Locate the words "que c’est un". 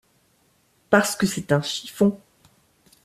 1.15-1.61